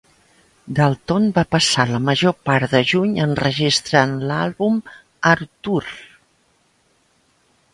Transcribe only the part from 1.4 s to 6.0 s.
passar la major part de juny enregistrant l'àlbum "Arthur".